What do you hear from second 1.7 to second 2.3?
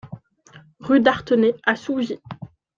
Sougy